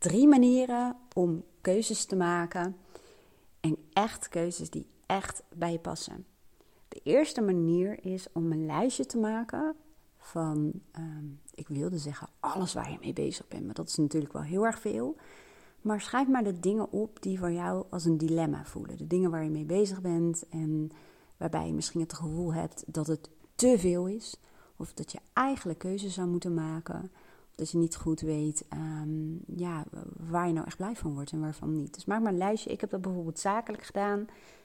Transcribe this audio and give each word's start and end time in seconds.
drie 0.00 0.28
manieren 0.28 0.96
om 1.14 1.44
keuzes 1.60 2.04
te 2.04 2.16
maken. 2.16 2.76
En 3.60 3.76
echt 3.92 4.28
keuzes 4.28 4.70
die 4.70 4.86
echt 5.06 5.42
bij 5.54 5.72
je 5.72 5.78
passen. 5.78 6.26
De 6.88 7.00
eerste 7.02 7.40
manier 7.40 8.04
is 8.04 8.26
om 8.32 8.52
een 8.52 8.66
lijstje 8.66 9.06
te 9.06 9.18
maken 9.18 9.74
van, 10.18 10.72
ehm, 10.92 11.24
ik 11.54 11.68
wilde 11.68 11.98
zeggen, 11.98 12.28
alles 12.40 12.72
waar 12.72 12.90
je 12.90 12.98
mee 13.00 13.12
bezig 13.12 13.48
bent. 13.48 13.64
Maar 13.64 13.74
dat 13.74 13.88
is 13.88 13.96
natuurlijk 13.96 14.32
wel 14.32 14.42
heel 14.42 14.66
erg 14.66 14.80
veel. 14.80 15.16
Maar 15.80 16.00
schrijf 16.00 16.28
maar 16.28 16.44
de 16.44 16.60
dingen 16.60 16.92
op 16.92 17.22
die 17.22 17.38
voor 17.38 17.52
jou 17.52 17.84
als 17.90 18.04
een 18.04 18.18
dilemma 18.18 18.64
voelen. 18.64 18.96
De 18.96 19.06
dingen 19.06 19.30
waar 19.30 19.44
je 19.44 19.50
mee 19.50 19.64
bezig 19.64 20.00
bent 20.00 20.48
en 20.48 20.90
waarbij 21.36 21.66
je 21.66 21.72
misschien 21.72 22.00
het 22.00 22.12
gevoel 22.12 22.54
hebt 22.54 22.84
dat 22.86 23.06
het 23.06 23.30
te 23.54 23.78
veel 23.78 24.06
is. 24.06 24.36
Of 24.76 24.92
dat 24.92 25.12
je 25.12 25.18
eigenlijk 25.32 25.78
keuzes 25.78 26.14
zou 26.14 26.28
moeten 26.28 26.54
maken. 26.54 27.10
Dat 27.60 27.70
je 27.70 27.78
niet 27.78 27.96
goed 27.96 28.20
weet 28.20 28.64
ehm, 28.68 29.58
ja, 29.58 29.84
waar 30.16 30.46
je 30.46 30.52
nou 30.52 30.66
echt 30.66 30.76
blij 30.76 30.96
van 30.96 31.14
wordt 31.14 31.32
en 31.32 31.40
waarvan 31.40 31.72
niet. 31.72 31.94
Dus 31.94 32.04
maak 32.04 32.20
maar 32.20 32.32
een 32.32 32.38
lijstje. 32.38 32.70
Ik 32.70 32.80
heb 32.80 32.90
dat 32.90 33.00
bijvoorbeeld 33.00 33.38
zakelijk 33.38 33.82
gedaan. 33.82 34.20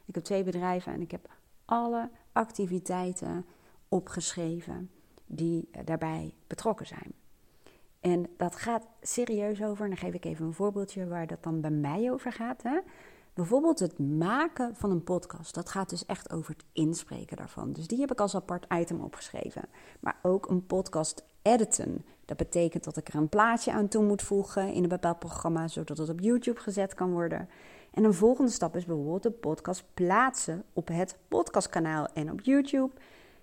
Ik 0.05 0.16
heb 0.16 0.23
twee 0.23 0.44
bedrijven 0.44 0.94
en 0.94 1.02
ik 1.02 1.12
heb 1.12 1.30
alle 1.66 2.09
activiteiten 2.31 3.45
opgeschreven 3.90 4.90
die 5.26 5.70
daarbij 5.85 6.34
betrokken 6.48 6.85
zijn. 6.85 7.13
En 7.99 8.26
dat 8.38 8.55
gaat 8.55 8.88
serieus 9.02 9.63
over, 9.63 9.88
dan 9.88 9.98
geef 9.98 10.13
ik 10.13 10.26
even 10.26 10.46
een 10.46 10.54
voorbeeldje 10.54 11.07
waar 11.07 11.27
dat 11.27 11.43
dan 11.43 11.62
bij 11.62 11.71
mij 11.71 12.12
over 12.12 12.32
gaat. 12.32 12.63
Hè? 12.63 12.80
Bijvoorbeeld 13.34 13.80
het 13.80 13.99
maken 13.99 14.76
van 14.76 14.91
een 14.91 15.04
podcast. 15.04 15.54
Dat 15.54 15.70
gaat 15.70 15.90
dus 15.90 16.05
echt 16.05 16.32
over 16.32 16.54
het 16.54 16.66
inspreken 16.71 17.38
daarvan. 17.38 17.73
Dus 17.73 17.88
die 17.88 17.99
heb 17.99 18.12
ik 18.12 18.20
als 18.20 18.35
apart 18.35 18.66
item 18.73 18.99
opgeschreven. 18.99 19.63
Maar 19.99 20.20
ook 20.21 20.49
een 20.49 20.66
podcast 20.66 21.23
editen. 21.41 22.05
Dat 22.25 22.38
betekent 22.38 22.84
dat 22.84 22.97
ik 22.97 23.07
er 23.07 23.15
een 23.15 23.29
plaatje 23.29 23.71
aan 23.71 23.88
toe 23.88 24.03
moet 24.03 24.21
voegen 24.21 24.73
in 24.73 24.84
een 24.84 24.89
bepaald 24.89 25.20
programma, 25.20 25.67
zodat 25.67 25.97
het 25.97 26.09
op 26.09 26.20
YouTube 26.20 26.59
gezet 26.59 26.93
kan 26.93 27.11
worden. 27.11 27.49
En 27.91 28.03
een 28.03 28.13
volgende 28.13 28.51
stap 28.51 28.75
is 28.75 28.85
bijvoorbeeld 28.85 29.23
de 29.23 29.32
podcast 29.32 29.84
plaatsen 29.93 30.63
op 30.73 30.87
het 30.87 31.17
podcastkanaal 31.27 32.07
en 32.13 32.32
op 32.32 32.41
YouTube. 32.41 32.91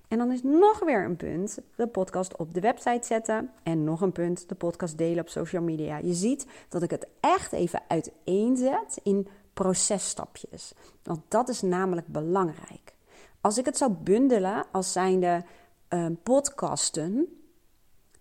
En 0.09 0.19
dan 0.19 0.33
is 0.33 0.43
nog 0.43 0.79
weer 0.85 1.05
een 1.05 1.17
punt 1.17 1.59
de 1.75 1.87
podcast 1.87 2.37
op 2.37 2.55
de 2.55 2.61
website 2.61 3.07
zetten. 3.07 3.51
En 3.63 3.85
nog 3.85 4.01
een 4.01 4.13
punt 4.13 4.49
de 4.49 4.55
podcast 4.55 4.99
delen 4.99 5.21
op 5.21 5.29
social 5.29 5.63
media. 5.63 5.97
Je 5.97 6.15
ziet 6.15 6.47
dat 6.69 6.83
ik 6.83 6.91
het 6.91 7.07
echt 7.21 7.53
even 7.53 7.83
uiteenzet 7.89 9.01
in 9.03 9.29
processtapjes. 9.53 10.75
Want 11.03 11.21
dat 11.29 11.49
is 11.49 11.63
namelijk 11.63 12.07
belangrijk. 12.07 12.95
Als 13.41 13.59
ik 13.59 13.65
het 13.65 13.77
zou 13.77 13.93
bundelen 13.93 14.65
als 14.71 14.93
zijnde 14.93 15.45
uh, 15.89 16.07
podcasten, 16.23 17.27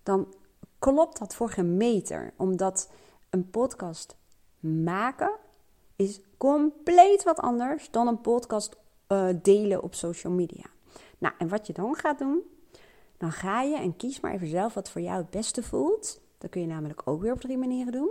dan 0.02 0.34
klopt 0.82 1.18
dat 1.18 1.34
voor 1.34 1.50
geen 1.50 1.76
meter. 1.76 2.32
Omdat 2.36 2.90
een 3.30 3.50
podcast 3.50 4.16
maken 4.60 5.32
is 5.96 6.20
compleet 6.36 7.22
wat 7.22 7.38
anders 7.38 7.90
dan 7.90 8.06
een 8.06 8.20
podcast 8.20 8.76
uh, 9.08 9.28
delen 9.42 9.82
op 9.82 9.94
social 9.94 10.32
media. 10.32 10.64
Nou, 11.18 11.34
en 11.38 11.48
wat 11.48 11.66
je 11.66 11.72
dan 11.72 11.94
gaat 11.94 12.18
doen, 12.18 12.42
dan 13.16 13.32
ga 13.32 13.62
je 13.62 13.76
en 13.76 13.96
kies 13.96 14.20
maar 14.20 14.32
even 14.32 14.48
zelf 14.48 14.74
wat 14.74 14.90
voor 14.90 15.00
jou 15.00 15.18
het 15.20 15.30
beste 15.30 15.62
voelt. 15.62 16.20
Dat 16.38 16.50
kun 16.50 16.60
je 16.60 16.66
namelijk 16.66 17.02
ook 17.04 17.22
weer 17.22 17.32
op 17.32 17.40
drie 17.40 17.58
manieren 17.58 17.92
doen. 17.92 18.10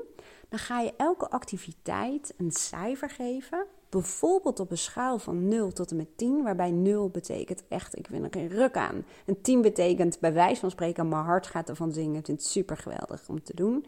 Dan 0.50 0.60
ga 0.60 0.80
je 0.80 0.94
elke 0.98 1.30
activiteit 1.30 2.34
een 2.38 2.52
cijfer 2.52 3.10
geven. 3.10 3.66
Bijvoorbeeld 3.92 4.60
op 4.60 4.72
een 4.72 4.78
schaal 4.78 5.20
van 5.20 5.48
0 5.48 5.72
tot 5.72 5.92
en 5.92 5.98
met 5.98 6.18
10, 6.18 6.44
waarbij 6.44 6.72
0 6.72 7.10
betekent 7.10 7.64
echt, 7.68 7.98
ik 7.98 8.08
vind 8.08 8.24
er 8.24 8.32
geen 8.32 8.48
ruk 8.48 8.78
aan. 8.78 9.06
En 9.26 9.42
10 9.42 9.62
betekent 9.62 10.20
bij 10.20 10.34
wijze 10.34 10.60
van 10.60 10.72
spreken, 10.72 11.10
mijn 11.10 11.24
hart 11.24 11.48
gaat 11.48 11.70
ervan 11.70 11.92
zingen. 11.92 12.20
Ik 12.20 12.26
vind 12.26 12.42
het 12.42 12.50
super 12.50 12.78
geweldig 12.78 13.30
om 13.30 13.44
te 13.44 13.56
doen. 13.56 13.86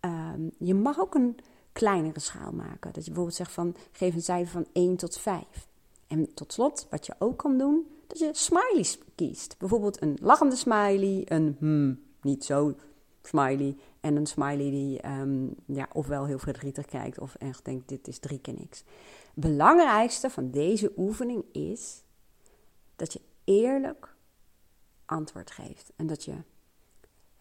Um, 0.00 0.50
je 0.58 0.74
mag 0.74 1.00
ook 1.00 1.14
een 1.14 1.36
kleinere 1.72 2.20
schaal 2.20 2.52
maken. 2.52 2.92
Dat 2.92 3.04
je 3.04 3.10
bijvoorbeeld 3.10 3.36
zegt 3.36 3.52
van, 3.52 3.74
geef 3.92 4.14
een 4.14 4.22
cijfer 4.22 4.52
van 4.52 4.66
1 4.72 4.96
tot 4.96 5.18
5. 5.18 5.44
En 6.06 6.34
tot 6.34 6.52
slot, 6.52 6.86
wat 6.90 7.06
je 7.06 7.14
ook 7.18 7.38
kan 7.38 7.58
doen, 7.58 7.86
dat 8.06 8.18
je 8.18 8.30
smileys 8.32 8.98
kiest. 9.14 9.58
Bijvoorbeeld 9.58 10.02
een 10.02 10.18
lachende 10.20 10.56
smiley, 10.56 11.22
een 11.24 11.56
hmm, 11.58 12.00
niet 12.22 12.44
zo 12.44 12.74
smiley 13.22 13.76
en 14.00 14.16
een 14.16 14.26
smiley 14.26 14.70
die 14.70 15.08
um, 15.08 15.54
ja, 15.66 15.88
ofwel 15.92 16.24
heel 16.24 16.38
verdrietig 16.38 16.86
kijkt 16.86 17.18
of 17.18 17.34
echt 17.34 17.64
denkt 17.64 17.88
dit 17.88 18.08
is 18.08 18.18
drie 18.18 18.40
keer 18.40 18.54
niks. 18.58 18.84
Belangrijkste 19.40 20.30
van 20.30 20.50
deze 20.50 20.92
oefening 20.96 21.44
is 21.52 22.02
dat 22.96 23.12
je 23.12 23.20
eerlijk 23.44 24.14
antwoord 25.04 25.50
geeft 25.50 25.92
en 25.96 26.06
dat 26.06 26.24
je 26.24 26.34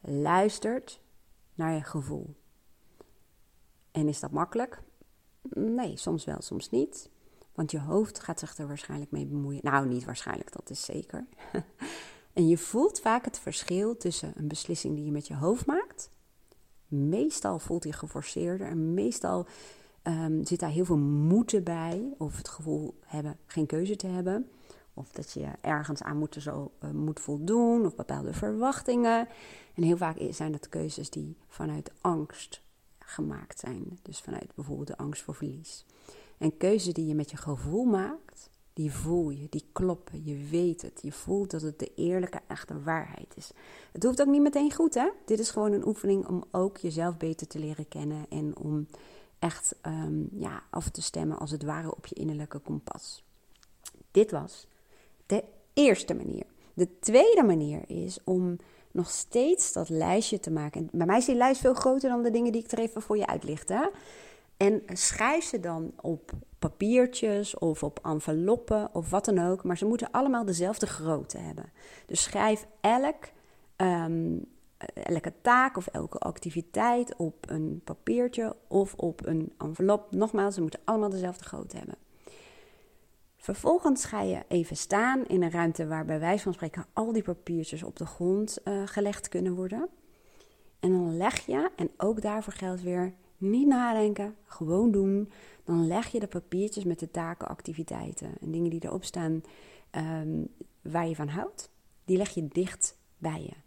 luistert 0.02 1.00
naar 1.54 1.74
je 1.74 1.84
gevoel. 1.84 2.36
En 3.92 4.08
is 4.08 4.20
dat 4.20 4.32
makkelijk? 4.32 4.82
Nee, 5.50 5.98
soms 5.98 6.26
wel, 6.26 6.42
soms 6.42 6.70
niet. 6.70 7.10
Want 7.54 7.72
je 7.72 7.80
hoofd 7.80 8.20
gaat 8.20 8.40
zich 8.40 8.58
er 8.58 8.68
waarschijnlijk 8.68 9.12
mee 9.12 9.26
bemoeien. 9.26 9.62
Nou, 9.64 9.88
niet 9.88 10.06
waarschijnlijk, 10.06 10.52
dat 10.52 10.70
is 10.70 10.86
zeker. 10.86 11.28
en 12.34 12.48
je 12.48 12.58
voelt 12.58 13.00
vaak 13.00 13.26
het 13.26 13.40
verschil 13.40 13.98
tussen 13.98 14.34
een 14.36 14.48
beslissing 14.48 14.96
die 14.96 15.06
je 15.06 15.12
met 15.12 15.28
je 15.28 15.36
hoofd 15.36 15.66
maakt. 15.66 16.10
Meestal 16.88 17.60
voelt 17.60 17.84
hij 17.84 17.94
geforceerder 17.94 18.68
en 18.68 18.94
meestal 18.94 19.48
um, 20.08 20.46
zit 20.46 20.60
daar 20.60 20.70
heel 20.70 20.86
veel 20.86 20.98
moeten 20.98 21.64
bij. 21.64 22.14
Of 22.18 22.38
het 22.38 22.48
gevoel 22.48 22.96
hebben 23.06 23.38
geen 23.46 23.66
keuze 23.66 23.96
te 23.96 24.08
hebben. 24.08 24.50
Of 24.94 25.12
dat 25.12 25.32
je 25.32 25.48
ergens 25.62 26.04
aan 26.04 26.18
moet, 26.18 26.36
zo, 26.40 26.72
uh, 26.84 26.92
moet 26.92 27.20
voldoen. 27.20 27.86
Of 27.86 27.96
bepaalde 27.96 28.34
verwachtingen. 28.34 29.28
En 29.74 29.84
heel 29.84 29.98
vaak 29.98 30.18
zijn 30.30 30.52
dat 30.52 30.70
keuzes 30.70 31.10
die 31.10 31.36
vanuit 31.48 31.92
angst 32.02 32.62
gemaakt 33.00 33.60
zijn. 33.60 34.00
Dus 34.02 34.20
vanuit 34.20 34.56
bijvoorbeeld 34.56 34.88
de 34.88 34.98
angst 34.98 35.24
voor 35.24 35.36
verlies. 35.36 35.86
En 36.38 36.58
keuzes 36.58 36.94
die 36.94 37.08
je 37.08 37.16
met 37.16 37.32
je 37.32 37.38
gevoel 37.38 37.86
maakt, 37.86 38.50
die 38.74 38.92
voel 38.92 39.30
je, 39.30 39.48
die 39.50 39.66
kloppen, 39.72 40.26
je 40.26 40.48
weet 40.50 40.82
het. 40.82 41.00
Je 41.02 41.12
voelt 41.12 41.52
dat 41.52 41.62
het 41.62 41.80
de 41.80 41.92
eerlijke, 41.96 42.40
echte 42.48 42.82
waarheid 42.82 43.34
is. 43.36 43.52
Het 43.92 44.04
hoeft 44.04 44.22
ook 44.22 44.28
niet 44.28 44.42
meteen 44.42 44.74
goed, 44.74 44.94
hè? 44.94 45.10
Dit 45.26 45.40
is 45.40 45.52
gewoon 45.52 45.72
een 45.72 45.88
oefening 45.88 46.28
om 46.28 46.44
ook 46.52 46.78
jezelf 46.78 47.18
beter 47.18 47.48
te 47.48 47.60
leren 47.60 47.88
kennen 47.88 48.26
en 48.30 48.58
om 48.58 48.88
echt 49.40 49.76
um, 49.86 50.30
ja, 50.32 50.64
af 50.70 50.90
te 50.90 51.02
stemmen 51.02 51.38
als 51.38 51.52
het 51.52 51.64
ware 51.64 51.96
op 51.96 52.06
je 52.06 52.16
innerlijke 52.16 52.60
kompas. 52.60 53.24
Dit 54.12 54.32
was 54.32 54.68
de 55.26 55.44
eerste 55.74 56.14
manier. 56.14 56.46
De 56.74 57.00
tweede 57.00 57.44
manier 57.44 57.90
is 57.90 58.20
om 58.24 58.58
nog 58.92 59.10
steeds 59.10 59.74
dat 59.74 59.90
lijstje 59.90 60.40
te 60.40 60.52
maken. 60.52 60.82
En 60.82 60.90
bij 60.92 61.06
mij 61.06 61.18
is 61.18 61.26
die 61.26 61.36
lijst 61.36 61.62
veel 61.62 61.74
groter 61.74 62.10
dan 62.10 62.24
de 62.24 62.32
dingen 62.32 62.52
die 62.52 62.64
ik 62.64 62.72
er 62.72 62.80
even 62.80 63.02
voor 63.02 63.18
je 63.18 63.28
uitlicht. 63.28 63.70
Hè? 63.70 63.88
En 64.58 64.82
schrijf 64.86 65.44
ze 65.44 65.60
dan 65.60 65.92
op 66.02 66.32
papiertjes 66.60 67.58
of 67.58 67.84
op 67.84 68.00
enveloppen 68.04 68.90
of 68.94 69.10
wat 69.10 69.26
dan 69.26 69.40
ook. 69.40 69.64
Maar 69.64 69.78
ze 69.78 69.86
moeten 69.86 70.12
allemaal 70.12 70.46
dezelfde 70.46 70.88
grootte 70.88 71.38
hebben. 71.38 71.72
Dus 72.06 72.24
schrijf 72.24 72.68
elk, 72.82 73.30
um, 73.78 74.46
elke 74.94 75.34
taak 75.42 75.78
of 75.78 75.88
elke 75.88 76.18
activiteit 76.18 77.16
op 77.16 77.50
een 77.50 77.82
papiertje 77.84 78.56
of 78.68 78.94
op 78.94 79.26
een 79.26 79.54
envelop. 79.58 80.12
Nogmaals, 80.12 80.56
ze 80.56 80.62
moeten 80.62 80.80
allemaal 80.84 81.10
dezelfde 81.10 81.44
grootte 81.44 81.78
hebben. 81.78 81.96
Vervolgens 83.38 84.06
ga 84.06 84.22
je 84.22 84.44
even 84.48 84.78
staan 84.78 85.26
in 85.26 85.42
een 85.42 85.52
ruimte 85.52 85.88
waar 85.88 86.06
bij 86.06 86.20
wijze 86.20 86.44
van 86.44 86.54
spreken 86.54 86.86
al 86.94 87.12
die 87.12 87.24
papiertjes 87.24 87.84
op 87.84 87.96
de 87.96 88.06
grond 88.06 88.58
uh, 88.66 88.82
gelegd 88.86 89.28
kunnen 89.28 89.56
worden. 89.56 89.90
En 90.80 90.92
dan 90.92 91.18
leg 91.18 91.46
je, 91.46 91.70
en 91.76 91.90
ook 91.98 92.22
daarvoor 92.22 92.54
geldt 92.54 92.82
weer, 92.82 93.14
niet 93.38 93.68
nadenken, 93.68 94.36
gewoon 94.46 94.92
doen. 94.92 95.32
Dan 95.64 95.88
leg 95.88 96.08
je 96.08 96.20
de 96.20 96.28
papiertjes 96.28 96.84
met 96.84 97.00
de 97.00 97.12
taken, 97.12 97.48
activiteiten 97.48 98.30
en 98.42 98.52
dingen 98.52 98.70
die 98.70 98.86
erop 98.86 99.04
staan 99.04 99.44
um, 99.92 100.48
waar 100.82 101.08
je 101.08 101.16
van 101.16 101.28
houdt, 101.28 101.70
die 102.06 102.18
leg 102.18 102.30
je 102.30 102.48
dicht 102.48 102.98
bij 103.18 103.42
je. 103.42 103.67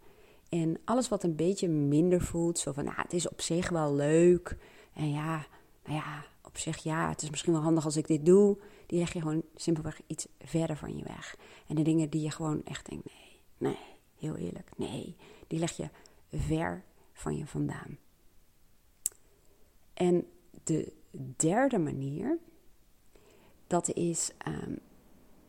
En 0.50 0.80
alles 0.84 1.08
wat 1.08 1.24
een 1.24 1.36
beetje 1.36 1.68
minder 1.68 2.20
voelt, 2.20 2.58
zo 2.58 2.72
van, 2.72 2.84
nou, 2.84 3.00
het 3.00 3.12
is 3.12 3.28
op 3.28 3.40
zich 3.40 3.68
wel 3.68 3.94
leuk. 3.94 4.56
En 4.92 5.10
ja, 5.10 5.46
nou 5.84 5.96
ja, 5.96 6.24
op 6.42 6.58
zich 6.58 6.82
ja, 6.82 7.08
het 7.08 7.22
is 7.22 7.30
misschien 7.30 7.52
wel 7.52 7.62
handig 7.62 7.84
als 7.84 7.96
ik 7.96 8.06
dit 8.06 8.26
doe. 8.26 8.58
Die 8.86 8.98
leg 8.98 9.12
je 9.12 9.20
gewoon 9.20 9.42
simpelweg 9.54 10.00
iets 10.06 10.26
verder 10.40 10.76
van 10.76 10.96
je 10.96 11.04
weg. 11.04 11.36
En 11.66 11.74
de 11.74 11.82
dingen 11.82 12.10
die 12.10 12.22
je 12.22 12.30
gewoon 12.30 12.64
echt 12.64 12.88
denkt, 12.88 13.04
nee, 13.04 13.40
nee, 13.58 13.78
heel 14.18 14.36
eerlijk, 14.36 14.70
nee. 14.76 15.16
Die 15.46 15.58
leg 15.58 15.76
je 15.76 15.88
ver 16.32 16.84
van 17.12 17.36
je 17.36 17.46
vandaan. 17.46 17.98
En 19.94 20.26
de 20.64 20.92
derde 21.36 21.78
manier, 21.78 22.38
dat 23.66 23.92
is, 23.94 24.30
um, 24.48 24.78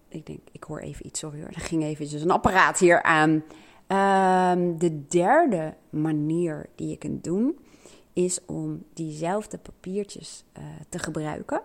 ik 0.08 0.26
denk, 0.26 0.40
ik 0.52 0.64
hoor 0.64 0.80
even 0.80 1.06
iets, 1.06 1.20
sorry 1.20 1.40
hoor, 1.40 1.50
er 1.50 1.60
ging 1.60 1.84
eventjes 1.84 2.22
een 2.22 2.32
apparaat 2.32 2.80
hier 2.80 3.04
aan. 3.04 3.44
Um, 3.92 4.78
de 4.78 5.08
derde 5.08 5.74
manier 5.90 6.70
die 6.76 6.88
je 6.88 6.98
kunt 6.98 7.24
doen, 7.24 7.60
is 8.14 8.46
om 8.46 8.84
diezelfde 8.94 9.58
papiertjes 9.58 10.44
uh, 10.58 10.64
te 10.90 11.00
gebruiken. 11.00 11.62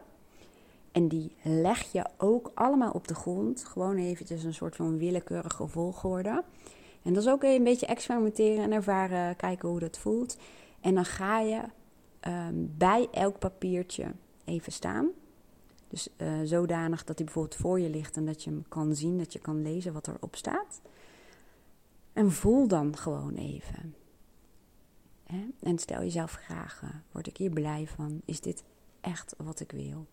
En 0.93 1.09
die 1.09 1.33
leg 1.43 1.93
je 1.93 2.07
ook 2.17 2.51
allemaal 2.55 2.91
op 2.91 3.09
de 3.09 3.15
grond. 3.15 3.65
Gewoon 3.65 3.97
eventjes 3.97 4.45
een 4.45 4.55
soort 4.55 4.77
van 4.77 4.99
willekeurige 4.99 5.67
volgorde. 5.67 6.45
En 7.03 7.13
dat 7.13 7.23
is 7.23 7.29
ook 7.29 7.43
een 7.43 7.65
beetje 7.65 7.87
experimenteren 7.87 8.65
en 8.65 8.73
ervaren, 8.73 9.37
kijken 9.37 9.69
hoe 9.69 9.81
dat 9.81 9.99
voelt. 9.99 10.37
En 10.81 10.95
dan 10.95 11.05
ga 11.05 11.41
je 11.41 11.61
ehm, 12.21 12.55
bij 12.57 13.09
elk 13.11 13.39
papiertje 13.39 14.13
even 14.45 14.73
staan. 14.73 15.09
Dus 15.89 16.09
uh, 16.17 16.29
zodanig 16.45 17.05
dat 17.05 17.17
hij 17.17 17.25
bijvoorbeeld 17.25 17.61
voor 17.61 17.81
je 17.81 17.91
ligt 17.91 18.17
en 18.17 18.27
dat 18.27 18.45
je 18.45 18.51
hem 18.51 18.65
kan 18.69 18.95
zien, 18.95 19.19
dat 19.19 19.33
je 19.33 19.39
kan 19.39 19.63
lezen 19.63 19.93
wat 19.93 20.09
erop 20.09 20.37
staat. 20.37 20.81
En 22.17 22.33
voel 22.33 22.69
dan 22.69 22.97
gewoon 22.97 23.35
even. 23.35 23.95
En 25.61 25.79
stel 25.79 26.01
jezelf 26.01 26.31
vragen: 26.31 27.05
word 27.13 27.27
ik 27.27 27.37
hier 27.37 27.51
blij 27.51 27.87
van? 27.87 28.21
Is 28.25 28.41
dit 28.41 28.65
echt 29.01 29.35
wat 29.39 29.61
ik 29.61 29.71
wil? 29.71 30.07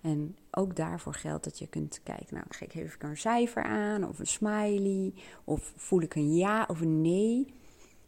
En 0.00 0.36
ook 0.50 0.76
daarvoor 0.76 1.14
geldt 1.14 1.44
dat 1.44 1.58
je 1.58 1.66
kunt 1.66 2.00
kijken, 2.02 2.34
nou, 2.34 2.46
geef 2.48 2.94
ik 2.94 3.02
een 3.02 3.16
cijfer 3.16 3.62
aan, 3.62 4.08
of 4.08 4.18
een 4.18 4.26
smiley, 4.26 5.12
of 5.44 5.72
voel 5.76 6.00
ik 6.00 6.14
een 6.14 6.36
ja 6.36 6.64
of 6.68 6.80
een 6.80 7.00
nee. 7.00 7.46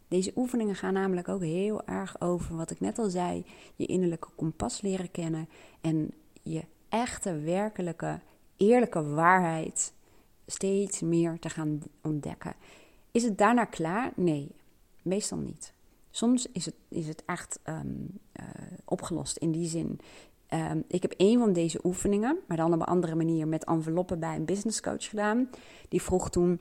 Deze 0.07 0.31
oefeningen 0.35 0.75
gaan 0.75 0.93
namelijk 0.93 1.27
ook 1.27 1.41
heel 1.41 1.85
erg 1.85 2.21
over 2.21 2.55
wat 2.55 2.71
ik 2.71 2.79
net 2.79 2.99
al 2.99 3.09
zei: 3.09 3.45
je 3.75 3.85
innerlijke 3.85 4.29
kompas 4.35 4.81
leren 4.81 5.11
kennen 5.11 5.49
en 5.81 6.11
je 6.43 6.63
echte, 6.89 7.39
werkelijke, 7.39 8.19
eerlijke 8.57 9.03
waarheid 9.03 9.93
steeds 10.45 11.01
meer 11.01 11.39
te 11.39 11.49
gaan 11.49 11.81
ontdekken. 12.01 12.55
Is 13.11 13.23
het 13.23 13.37
daarna 13.37 13.65
klaar? 13.65 14.11
Nee, 14.15 14.51
meestal 15.01 15.37
niet. 15.37 15.73
Soms 16.09 16.47
is 16.51 16.65
het, 16.65 16.75
is 16.87 17.07
het 17.07 17.23
echt 17.25 17.59
ehm, 17.63 17.87
eh, 18.31 18.45
opgelost 18.85 19.37
in 19.37 19.51
die 19.51 19.67
zin. 19.67 19.99
Ehm, 20.47 20.81
ik 20.87 21.01
heb 21.01 21.13
een 21.17 21.39
van 21.39 21.53
deze 21.53 21.79
oefeningen, 21.83 22.39
maar 22.47 22.57
dan 22.57 22.73
op 22.73 22.79
een 22.79 22.85
andere 22.85 23.15
manier 23.15 23.47
met 23.47 23.65
enveloppen 23.65 24.19
bij 24.19 24.35
een 24.35 24.45
business 24.45 24.81
coach 24.81 25.09
gedaan. 25.09 25.49
Die 25.89 26.01
vroeg 26.01 26.29
toen, 26.29 26.59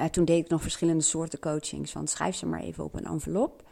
uh, 0.00 0.06
toen 0.06 0.24
deed 0.24 0.44
ik 0.44 0.50
nog 0.50 0.62
verschillende 0.62 1.02
soorten 1.02 1.38
coachings, 1.38 1.92
van 1.92 2.08
schrijf 2.08 2.34
ze 2.34 2.46
maar 2.46 2.60
even 2.60 2.84
op 2.84 2.94
een 2.94 3.04
envelop. 3.04 3.62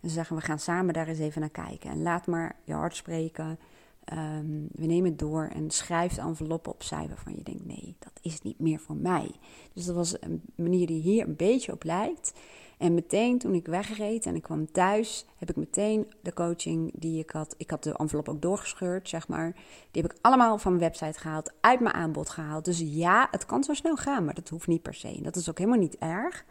En 0.00 0.08
ze 0.08 0.14
zeggen, 0.14 0.36
we 0.36 0.42
gaan 0.42 0.58
samen 0.58 0.94
daar 0.94 1.08
eens 1.08 1.18
even 1.18 1.40
naar 1.40 1.50
kijken. 1.50 1.90
En 1.90 2.02
laat 2.02 2.26
maar 2.26 2.56
je 2.64 2.72
hart 2.72 2.96
spreken. 2.96 3.58
Ehm, 4.04 4.66
we 4.72 4.86
nemen 4.86 5.10
het 5.10 5.18
door 5.18 5.50
en 5.54 5.70
schrijf 5.70 6.14
de 6.14 6.20
envelop 6.20 6.66
opzij 6.66 7.08
waarvan 7.08 7.34
je 7.36 7.42
denkt: 7.42 7.66
nee, 7.66 7.96
dat 7.98 8.13
is 8.24 8.42
niet 8.42 8.58
meer 8.58 8.78
voor 8.78 8.96
mij. 8.96 9.30
Dus 9.72 9.84
dat 9.84 9.94
was 9.94 10.22
een 10.22 10.42
manier 10.54 10.86
die 10.86 11.00
hier 11.00 11.26
een 11.26 11.36
beetje 11.36 11.72
op 11.72 11.84
lijkt. 11.84 12.32
En 12.78 12.94
meteen 12.94 13.38
toen 13.38 13.54
ik 13.54 13.66
wegreed 13.66 14.26
en 14.26 14.34
ik 14.34 14.42
kwam 14.42 14.72
thuis, 14.72 15.26
heb 15.36 15.50
ik 15.50 15.56
meteen 15.56 16.12
de 16.22 16.32
coaching 16.32 16.92
die 16.94 17.18
ik 17.18 17.30
had. 17.30 17.54
Ik 17.58 17.70
had 17.70 17.82
de 17.82 17.96
envelop 17.96 18.28
ook 18.28 18.42
doorgescheurd, 18.42 19.08
zeg 19.08 19.28
maar. 19.28 19.52
Die 19.90 20.02
heb 20.02 20.12
ik 20.12 20.18
allemaal 20.20 20.58
van 20.58 20.72
mijn 20.72 20.84
website 20.84 21.18
gehaald, 21.18 21.52
uit 21.60 21.80
mijn 21.80 21.94
aanbod 21.94 22.30
gehaald. 22.30 22.64
Dus 22.64 22.82
ja, 22.84 23.28
het 23.30 23.46
kan 23.46 23.64
zo 23.64 23.74
snel 23.74 23.96
gaan, 23.96 24.24
maar 24.24 24.34
dat 24.34 24.48
hoeft 24.48 24.66
niet 24.66 24.82
per 24.82 24.94
se. 24.94 25.18
Dat 25.22 25.36
is 25.36 25.50
ook 25.50 25.58
helemaal 25.58 25.78
niet 25.78 25.96
erg. 25.98 26.44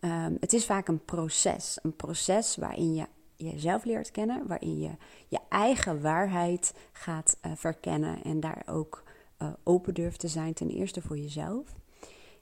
Ehm, 0.00 0.34
het 0.40 0.52
is 0.52 0.66
vaak 0.66 0.88
een 0.88 1.04
proces. 1.04 1.78
Een 1.82 1.96
proces 1.96 2.56
waarin 2.56 2.94
je 2.94 3.06
jezelf 3.36 3.84
leert 3.84 4.10
kennen, 4.10 4.46
waarin 4.46 4.80
je 4.80 4.90
je 5.28 5.38
eigen 5.48 6.02
waarheid 6.02 6.74
gaat 6.92 7.38
uh, 7.46 7.52
verkennen 7.54 8.22
en 8.22 8.40
daar 8.40 8.62
ook 8.66 9.02
uh, 9.42 9.48
open 9.64 9.94
durft 9.94 10.20
te 10.20 10.28
zijn, 10.28 10.54
ten 10.54 10.68
eerste 10.68 11.02
voor 11.02 11.18
jezelf. 11.18 11.74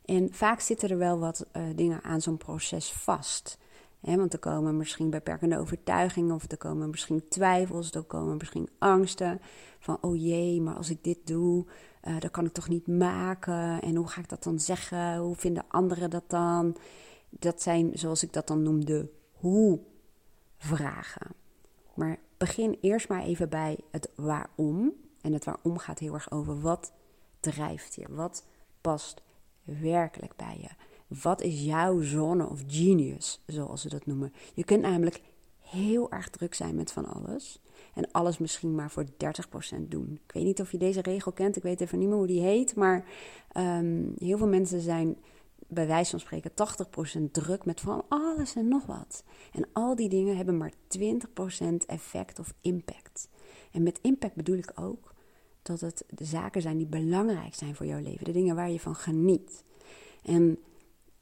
En 0.05 0.33
vaak 0.33 0.61
zitten 0.61 0.89
er 0.89 0.99
wel 0.99 1.19
wat 1.19 1.47
uh, 1.57 1.63
dingen 1.75 2.03
aan 2.03 2.21
zo'n 2.21 2.37
proces 2.37 2.93
vast. 2.93 3.59
Want 4.01 4.33
er 4.33 4.39
komen 4.39 4.77
misschien 4.77 5.11
beperkende 5.11 5.59
overtuigingen, 5.59 6.35
of 6.35 6.51
er 6.51 6.57
komen 6.57 6.91
misschien 6.91 7.29
twijfels, 7.29 7.91
er 7.91 8.03
komen 8.03 8.37
misschien 8.37 8.69
angsten. 8.79 9.41
Van 9.79 9.99
oh 10.01 10.17
jee, 10.17 10.61
maar 10.61 10.75
als 10.75 10.91
ik 10.91 11.05
dit 11.05 11.19
doe, 11.25 11.65
uh, 12.05 12.21
dan 12.21 12.31
kan 12.31 12.45
ik 12.45 12.53
toch 12.53 12.69
niet 12.69 12.87
maken. 12.87 13.83
En 13.83 13.95
hoe 13.95 14.09
ga 14.09 14.21
ik 14.21 14.29
dat 14.29 14.43
dan 14.43 14.61
zeggen? 14.61 15.17
Hoe 15.17 15.35
vinden 15.35 15.65
anderen 15.69 16.11
dat 16.11 16.25
dan? 16.27 16.77
Dat 17.31 17.63
zijn, 17.63 17.91
zoals 17.95 18.23
ik 18.23 18.33
dat 18.33 18.47
dan 18.47 18.63
noemde, 18.63 19.11
hoe 19.33 19.81
vragen. 20.59 21.27
Maar 21.95 22.19
begin 22.37 22.79
eerst 22.81 23.09
maar 23.09 23.23
even 23.23 23.49
bij 23.49 23.79
het 23.91 24.11
waarom. 24.15 24.93
En 25.27 25.33
het 25.33 25.45
waarom 25.45 25.79
gaat 25.79 25.99
heel 25.99 26.15
erg 26.15 26.31
over 26.31 26.61
wat 26.61 26.93
drijft 27.41 27.95
je? 27.95 28.07
Wat 28.09 28.45
past 28.81 29.23
werkelijk 29.63 30.37
bij 30.37 30.59
je? 30.61 30.69
Wat 31.21 31.41
is 31.41 31.65
jouw 31.65 32.01
zone 32.01 32.49
of 32.49 32.63
genius, 32.67 33.43
zoals 33.47 33.81
ze 33.81 33.89
dat 33.89 34.07
noemen? 34.07 34.33
Je 34.55 34.65
kunt 34.65 34.83
namelijk 34.83 35.21
heel 35.61 36.11
erg 36.11 36.31
druk 36.31 36.55
zijn 36.55 36.75
met 36.75 36.93
van 36.93 37.07
alles. 37.07 37.61
En 37.95 38.11
alles 38.11 38.39
misschien 38.39 38.75
maar 38.75 38.91
voor 38.91 39.05
30% 39.05 39.09
doen. 39.89 40.21
Ik 40.27 40.33
weet 40.33 40.45
niet 40.45 40.61
of 40.61 40.73
je 40.73 40.79
deze 40.79 41.03
regel 41.03 41.33
kent. 41.33 41.57
Ik 41.57 41.63
weet 41.63 41.81
even 41.81 41.99
niet 41.99 42.09
meer 42.09 42.17
hoe 42.17 42.27
die 42.27 42.43
heet. 42.43 42.77
Maar 42.77 43.05
um, 43.57 44.15
heel 44.19 44.39
veel 44.39 44.49
mensen 44.49 44.81
zijn 44.81 45.17
bij 45.67 45.87
wijze 45.87 46.11
van 46.11 46.21
spreken 46.21 46.51
80% 47.19 47.31
druk 47.31 47.65
met 47.65 47.81
van 47.81 48.05
alles 48.09 48.55
en 48.55 48.69
nog 48.69 48.87
wat. 48.87 49.25
En 49.53 49.67
al 49.73 49.95
die 49.95 50.09
dingen 50.09 50.37
hebben 50.37 50.57
maar 50.57 50.73
20% 50.99 51.07
effect 51.87 52.39
of 52.39 52.55
impact. 52.61 53.29
En 53.73 53.83
met 53.83 53.99
impact 54.03 54.35
bedoel 54.35 54.57
ik 54.57 54.73
ook 54.75 55.15
dat 55.67 55.81
het 55.81 56.05
de 56.09 56.25
zaken 56.25 56.63
zijn 56.63 56.77
die 56.77 56.87
belangrijk 56.87 57.55
zijn 57.55 57.75
voor 57.75 57.87
jouw 57.87 58.01
leven. 58.01 58.25
De 58.25 58.33
dingen 58.33 58.55
waar 58.55 58.71
je 58.71 58.81
van 58.81 58.95
geniet. 58.95 59.65
En 60.23 60.59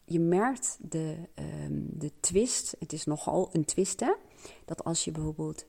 je 0.05 0.20
merkt 0.20 0.79
de, 0.81 1.17
um, 1.64 1.88
de 1.93 2.11
twist, 2.20 2.76
het 2.79 2.93
is 2.93 3.05
nogal 3.05 3.49
een 3.52 3.64
twist 3.64 4.00
hè, 4.00 4.12
dat 4.64 4.85
als 4.85 5.05
je 5.05 5.11
bijvoorbeeld 5.11 5.64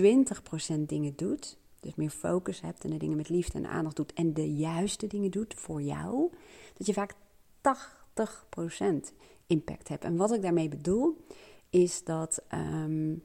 20% 0.00 0.78
dingen 0.86 1.16
doet, 1.16 1.58
dus 1.80 1.94
meer 1.94 2.10
focus 2.10 2.60
hebt 2.60 2.84
en 2.84 2.90
de 2.90 2.96
dingen 2.96 3.16
met 3.16 3.28
liefde 3.28 3.58
en 3.58 3.66
aandacht 3.66 3.96
doet 3.96 4.12
en 4.12 4.34
de 4.34 4.54
juiste 4.54 5.06
dingen 5.06 5.30
doet 5.30 5.54
voor 5.54 5.82
jou, 5.82 6.30
dat 6.76 6.86
je 6.86 6.92
vaak 6.92 7.14
80 7.60 8.02
80% 8.12 9.12
impact 9.46 9.88
heb. 9.88 10.04
En 10.04 10.16
wat 10.16 10.32
ik 10.32 10.42
daarmee 10.42 10.68
bedoel, 10.68 11.24
is 11.70 12.04
dat, 12.04 12.42
um, 12.54 13.24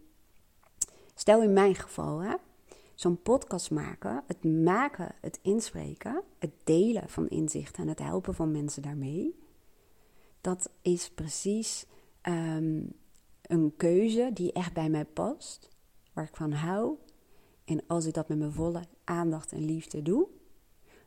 stel 1.15 1.41
in 1.41 1.53
mijn 1.53 1.75
geval, 1.75 2.19
hè, 2.19 2.35
zo'n 2.97 3.21
podcast 3.21 3.71
maken, 3.71 4.23
het 4.27 4.44
maken, 4.44 5.15
het 5.21 5.39
inspreken, 5.41 6.23
het 6.39 6.51
delen 6.63 7.09
van 7.09 7.27
inzichten 7.27 7.83
en 7.83 7.89
het 7.89 7.99
helpen 7.99 8.33
van 8.33 8.51
mensen 8.51 8.81
daarmee, 8.81 9.39
dat 10.41 10.69
is 10.81 11.09
precies 11.09 11.85
um, 12.23 12.94
een 13.41 13.73
keuze 13.77 14.29
die 14.33 14.51
echt 14.51 14.73
bij 14.73 14.89
mij 14.89 15.05
past, 15.05 15.69
waar 16.13 16.25
ik 16.25 16.35
van 16.35 16.51
hou. 16.51 16.95
En 17.65 17.83
als 17.88 18.05
ik 18.05 18.13
dat 18.13 18.27
met 18.27 18.38
mijn 18.38 18.51
volle 18.51 18.83
aandacht 19.03 19.51
en 19.51 19.65
liefde 19.65 20.01
doe, 20.01 20.27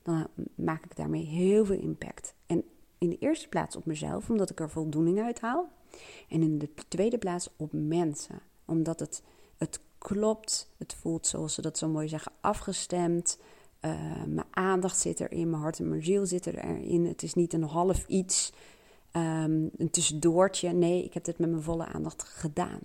dan 0.02 0.26
maak 0.54 0.84
ik 0.84 0.96
daarmee 0.96 1.25
heel 1.25 1.64
veel 1.64 1.81
impact. 1.81 2.34
En 2.46 2.64
in 2.98 3.10
de 3.10 3.19
eerste 3.19 3.48
plaats 3.48 3.76
op 3.76 3.87
mezelf, 3.87 4.31
omdat 4.31 4.50
ik 4.50 4.60
er 4.60 4.70
voldoening 4.70 5.20
uit 5.20 5.40
haal. 5.40 5.72
En 6.28 6.42
in 6.42 6.58
de 6.58 6.75
tweede 6.88 7.19
plaats 7.19 7.50
op 7.56 7.72
mensen, 7.72 8.42
omdat 8.64 9.00
het, 9.00 9.22
het 9.56 9.81
klopt. 10.00 10.70
Het 10.79 10.97
voelt, 11.00 11.26
zoals 11.26 11.55
ze 11.55 11.62
dat 11.62 11.79
zo 11.79 11.88
mooi 11.88 12.08
zeggen, 12.08 12.32
afgestemd. 12.40 13.38
Uh, 13.85 13.90
mijn 14.26 14.47
aandacht 14.50 14.99
zit 14.99 15.21
erin, 15.21 15.50
mijn 15.50 15.62
hart 15.62 15.78
en 15.78 15.88
mijn 15.88 16.02
ziel 16.02 16.26
zitten 16.26 16.54
erin. 16.54 17.07
Het 17.07 17.23
is 17.23 17.35
niet 17.35 17.52
een 17.52 17.62
half 17.62 18.07
iets, 18.07 18.52
um, 19.12 19.71
een 19.76 19.90
tussendoortje. 19.90 20.73
Nee, 20.73 21.04
ik 21.04 21.14
heb 21.14 21.25
dit 21.25 21.38
met 21.38 21.50
mijn 21.50 21.62
volle 21.62 21.85
aandacht 21.85 22.23
gedaan. 22.23 22.80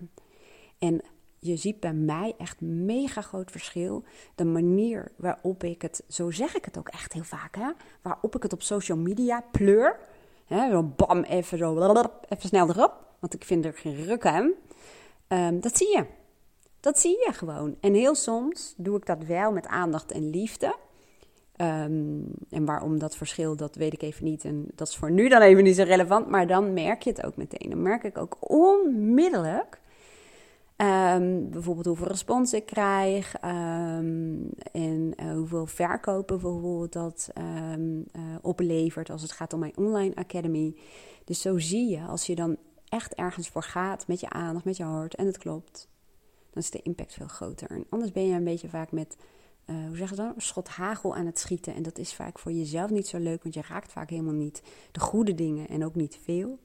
En 0.79 1.01
je 1.39 1.55
ziet 1.55 1.79
bij 1.79 1.93
mij 1.93 2.35
echt 2.37 2.61
mega 2.61 3.21
groot 3.21 3.51
verschil. 3.51 4.03
De 4.35 4.45
manier 4.45 5.11
waarop 5.15 5.63
ik 5.63 5.81
het, 5.81 6.03
zo 6.07 6.31
zeg 6.31 6.55
ik 6.55 6.65
het 6.65 6.77
ook 6.77 6.87
echt 6.87 7.13
heel 7.13 7.23
vaak, 7.23 7.55
hè, 7.55 7.71
waarop 8.01 8.35
ik 8.35 8.43
het 8.43 8.53
op 8.53 8.61
social 8.61 8.97
media 8.97 9.43
pleur. 9.51 9.99
Hè, 10.45 10.69
zo 10.69 10.83
bam, 10.83 11.23
even 11.23 11.57
zo, 11.57 11.93
even 12.29 12.49
snel 12.49 12.69
erop, 12.69 13.15
want 13.19 13.33
ik 13.33 13.43
vind 13.43 13.65
er 13.65 13.73
geen 13.73 14.03
ruk 14.03 14.25
aan. 14.25 14.51
Um, 15.27 15.59
dat 15.59 15.77
zie 15.77 15.87
je. 15.87 16.05
Dat 16.85 16.99
zie 16.99 17.11
je 17.25 17.33
gewoon. 17.33 17.75
En 17.79 17.93
heel 17.93 18.15
soms 18.15 18.73
doe 18.77 18.97
ik 18.97 19.05
dat 19.05 19.23
wel 19.23 19.51
met 19.51 19.67
aandacht 19.67 20.11
en 20.11 20.29
liefde. 20.29 20.75
Um, 21.61 22.27
en 22.49 22.65
waarom 22.65 22.99
dat 22.99 23.15
verschil, 23.15 23.55
dat 23.55 23.75
weet 23.75 23.93
ik 23.93 24.01
even 24.01 24.23
niet. 24.23 24.45
En 24.45 24.65
dat 24.75 24.87
is 24.87 24.95
voor 24.95 25.11
nu 25.11 25.29
dan 25.29 25.41
even 25.41 25.63
niet 25.63 25.75
zo 25.75 25.83
relevant. 25.83 26.29
Maar 26.29 26.47
dan 26.47 26.73
merk 26.73 27.01
je 27.01 27.09
het 27.09 27.25
ook 27.25 27.35
meteen. 27.35 27.69
Dan 27.69 27.81
merk 27.81 28.03
ik 28.03 28.17
ook 28.17 28.37
onmiddellijk 28.39 29.83
Um, 30.77 31.49
bijvoorbeeld 31.49 31.85
hoeveel 31.85 32.07
respons 32.07 32.53
ik 32.53 32.65
krijg 32.65 33.35
um, 33.43 34.49
en 34.71 35.13
uh, 35.19 35.31
hoeveel 35.33 35.65
verkopen 35.65 36.39
bijvoorbeeld 36.39 36.93
dat 36.93 37.29
uh, 37.37 38.35
oplevert 38.41 39.09
als 39.09 39.21
het 39.21 39.31
gaat 39.31 39.53
om 39.53 39.59
mijn 39.59 39.77
online 39.77 40.15
academy. 40.15 40.75
Dus 41.23 41.41
zo 41.41 41.59
zie 41.59 41.89
je, 41.89 42.01
als 42.01 42.25
je 42.25 42.35
dan 42.35 42.57
echt 42.89 43.13
ergens 43.13 43.49
voor 43.49 43.63
gaat 43.63 44.07
met 44.07 44.19
je 44.19 44.29
aandacht, 44.29 44.65
met 44.65 44.77
je 44.77 44.83
hart 44.83 45.15
en 45.15 45.25
het 45.25 45.37
klopt, 45.37 45.87
dan 46.55 46.63
is 46.63 46.69
de 46.69 46.81
impact 46.81 47.13
veel 47.13 47.27
groter. 47.27 47.69
En 47.69 47.85
anders 47.89 48.11
ben 48.11 48.27
je 48.27 48.35
een 48.35 48.43
beetje 48.43 48.69
vaak 48.69 48.91
met, 48.91 49.15
uh, 49.65 49.87
hoe 49.87 49.97
zeg 49.97 50.09
je 50.09 50.15
dan, 50.15 50.33
schot 50.37 50.67
hagel 50.67 51.15
aan 51.15 51.25
het 51.25 51.39
schieten. 51.39 51.75
En 51.75 51.83
dat 51.83 51.97
is 51.97 52.13
vaak 52.13 52.39
voor 52.39 52.51
jezelf 52.51 52.89
niet 52.89 53.07
zo 53.07 53.17
leuk, 53.17 53.43
want 53.43 53.55
je 53.55 53.61
raakt 53.67 53.91
vaak 53.91 54.09
helemaal 54.09 54.33
niet 54.33 54.61
de 54.91 54.99
goede 54.99 55.33
dingen 55.33 55.67
en 55.67 55.85
ook 55.85 55.95
niet 55.95 56.19
veel. 56.23 56.59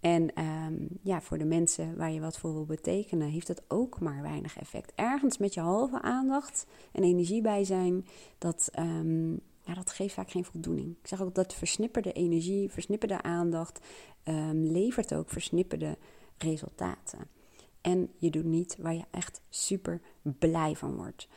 En 0.00 0.42
um, 0.44 0.88
ja, 1.02 1.20
voor 1.20 1.38
de 1.38 1.44
mensen 1.44 1.96
waar 1.96 2.12
je 2.12 2.20
wat 2.20 2.38
voor 2.38 2.52
wil 2.52 2.64
betekenen, 2.64 3.28
heeft 3.28 3.48
het 3.48 3.62
ook 3.68 4.00
maar 4.00 4.22
weinig 4.22 4.58
effect. 4.58 4.92
Ergens 4.94 5.38
met 5.38 5.54
je 5.54 5.60
halve 5.60 6.02
aandacht 6.02 6.66
en 6.92 7.02
energie 7.02 7.42
bij 7.42 7.64
zijn, 7.64 8.06
dat, 8.38 8.70
um, 8.78 9.40
ja, 9.62 9.74
dat 9.74 9.90
geeft 9.90 10.14
vaak 10.14 10.30
geen 10.30 10.44
voldoening. 10.44 10.96
Ik 11.02 11.06
zeg 11.06 11.22
ook 11.22 11.34
dat 11.34 11.54
versnipperde 11.54 12.12
energie, 12.12 12.70
versnipperde 12.70 13.22
aandacht, 13.22 13.80
um, 14.24 14.62
levert 14.66 15.14
ook 15.14 15.30
versnipperde 15.30 15.98
resultaten. 16.38 17.39
En 17.80 18.10
je 18.16 18.30
doet 18.30 18.44
niet 18.44 18.76
waar 18.78 18.94
je 18.94 19.04
echt 19.10 19.40
super 19.48 20.00
blij 20.22 20.76
van 20.76 20.96
wordt. 20.96 21.28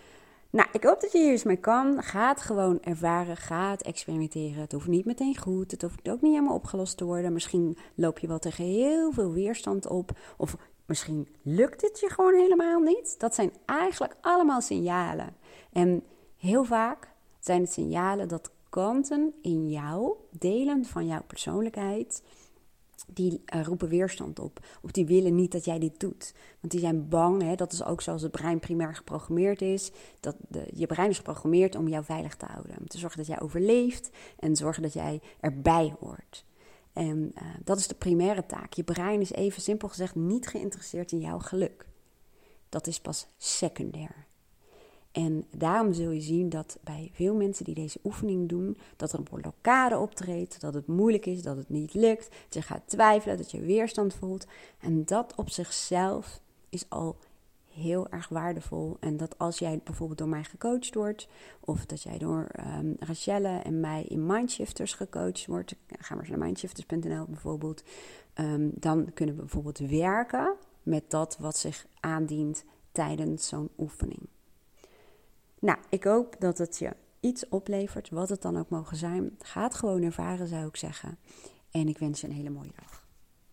Nou, 0.50 0.68
ik 0.72 0.84
hoop 0.84 1.02
dat 1.02 1.12
je 1.12 1.18
hier 1.18 1.32
eens 1.32 1.44
mee 1.44 1.58
kan. 1.58 2.04
Ga 2.04 2.28
het 2.28 2.42
gewoon 2.42 2.82
ervaren. 2.82 3.38
Ga 3.38 3.70
het 3.70 3.82
experimenteren. 3.82 4.62
Het 4.62 4.72
hoeft 4.72 4.88
niet 4.88 5.06
meteen 5.06 5.38
goed. 5.38 5.72
Het 5.72 5.82
hoeft 5.82 6.10
ook 6.10 6.22
niet 6.22 6.34
helemaal 6.34 6.56
opgelost 6.56 6.98
te 6.98 7.06
worden. 7.06 7.34
Misschien 7.34 7.78
loop 7.96 8.20
je 8.20 8.28
wel 8.28 8.40
tegen 8.40 8.64
heel 8.64 9.12
veel 9.12 9.32
weerstand 9.32 9.88
op. 9.88 10.18
Of 10.38 10.58
misschien 10.86 11.28
lukt 11.42 11.82
het 11.82 12.00
je 12.00 12.10
gewoon 12.10 12.34
helemaal 12.34 12.80
niet. 12.80 13.20
Dat 13.20 13.36
zijn 13.36 13.52
eigenlijk 13.66 14.16
allemaal 14.22 14.62
signalen. 14.62 15.36
En 15.72 16.04
heel 16.38 16.64
vaak 16.64 17.10
zijn 17.40 17.62
het 17.62 17.72
signalen 17.72 18.28
dat 18.28 18.52
kanten 18.70 19.34
in 19.42 19.70
jou, 19.70 20.16
delen 20.32 20.86
van 20.86 21.08
jouw 21.08 21.24
persoonlijkheid, 21.28 22.24
die 23.08 23.42
uh, 23.56 23.64
roepen 23.64 23.88
weerstand 23.88 24.40
op. 24.40 24.66
Of 24.82 24.92
die 24.92 25.06
willen 25.06 25.36
niet 25.36 25.52
dat 25.52 25.66
jij 25.66 25.80
dit 25.80 26.00
doet. 26.00 26.34
Want 26.60 26.72
die 26.72 26.82
zijn 26.82 27.10
bang, 27.10 27.42
hè, 27.42 27.56
dat 27.56 27.74
is 27.74 27.84
ook 27.84 28.02
zoals 28.02 28.22
het 28.22 28.32
brein 28.32 28.60
primair 28.60 28.96
geprogrammeerd 28.96 29.62
is. 29.62 29.92
Dat 30.20 30.36
je 30.74 30.86
brein 30.86 31.10
is 31.10 31.18
geprogrammeerd 31.18 31.76
om 31.76 31.88
jou 31.88 32.04
veilig 32.04 32.36
te 32.36 32.46
houden. 32.46 32.78
Om 32.80 32.88
te 32.88 32.98
zorgen 32.98 33.18
dat 33.18 33.28
jij 33.28 33.42
overleeft 33.42 34.10
en 34.40 34.56
zorgen 34.56 34.82
dat 34.82 34.94
jij 34.94 35.22
erbij 35.40 35.96
hoort. 36.00 36.46
En 36.94 37.32
uh, 37.36 37.48
dat 37.64 37.80
is 37.80 37.88
de 37.88 37.96
primaire 37.96 38.46
taak. 38.46 38.74
Je 38.74 38.84
brein 38.84 39.22
is 39.22 39.32
even 39.32 39.62
simpel 39.62 39.88
gezegd 39.88 40.16
niet 40.16 40.48
geïnteresseerd 40.48 41.12
in 41.12 41.20
jouw 41.20 41.40
geluk. 41.40 41.86
Dat 42.70 42.88
is 42.88 43.00
pas 43.00 43.28
secundair. 43.38 44.28
En 45.14 45.46
daarom 45.52 45.94
zul 45.94 46.12
je 46.12 46.22
zien 46.22 46.50
dat 46.50 46.78
bij 46.84 47.12
veel 47.14 47.36
mensen 47.36 47.66
die 47.66 47.74
deze 47.74 48.00
oefening 48.04 48.50
doen, 48.50 48.78
dat 48.96 49.12
er 49.12 49.20
een 49.20 49.42
blokkade 49.42 49.98
optreedt, 49.98 50.62
dat 50.62 50.74
het 50.74 50.88
moeilijk 50.88 51.26
is, 51.26 51.42
dat 51.42 51.58
het 51.58 51.70
niet 51.70 51.94
lukt, 51.94 52.30
dat 52.30 52.54
je 52.54 52.62
gaat 52.62 52.82
twijfelen, 52.86 53.38
dat 53.38 53.52
je 53.52 53.62
weerstand 53.62 54.14
voelt. 54.14 54.48
En 54.80 55.06
dat 55.06 55.36
op 55.36 55.50
zichzelf 55.50 56.42
is 56.70 56.86
al 56.90 57.18
heel 57.74 58.10
erg 58.10 58.30
waardevol. 58.30 58.98
En 59.00 59.18
dat 59.18 59.38
als 59.38 59.60
jij 59.60 59.82
bijvoorbeeld 59.84 60.20
door 60.20 60.28
mij 60.28 60.44
gecoacht 60.44 60.96
wordt, 60.96 61.28
of 61.60 61.86
dat 61.86 62.02
jij 62.02 62.18
door 62.18 62.48
um, 62.78 62.96
Rachelle 63.00 63.60
en 63.60 63.80
mij 63.80 64.04
in 64.04 64.26
Mindshifters 64.26 64.94
gecoacht 64.94 65.46
wordt, 65.46 65.76
ga 65.88 66.16
maar 66.16 66.24
eens 66.24 66.34
naar 66.34 66.46
mindshifters.nl 66.46 67.26
bijvoorbeeld, 67.26 67.84
um, 68.36 68.72
dan 68.76 69.14
kunnen 69.14 69.36
we 69.36 69.42
bijvoorbeeld 69.42 69.80
werken 69.80 70.56
met 70.84 71.04
dat 71.08 71.38
wat 71.40 71.58
zich 71.58 71.86
aandient 72.00 72.64
tijdens 72.92 73.48
zo'n 73.48 73.70
oefening. 73.78 74.28
Nou, 75.64 75.78
ik 75.90 76.04
hoop 76.04 76.36
dat 76.40 76.58
het 76.58 76.78
je 76.78 76.96
iets 77.20 77.50
oplevert, 77.50 78.10
wat 78.10 78.30
het 78.30 78.42
dan 78.42 78.58
ook 78.58 78.70
mogen 78.70 78.98
zijn. 78.98 79.36
Ga 79.40 79.64
het 79.64 79.74
gewoon 79.74 80.04
ervaren, 80.04 80.48
zou 80.48 80.68
ik 80.68 80.76
zeggen. 80.76 81.18
En 81.72 81.88
ik 81.88 81.98
wens 81.98 82.22
je 82.22 82.28
een 82.28 82.34
hele 82.34 82.50
mooie 82.50 82.72
dag. 82.76 83.03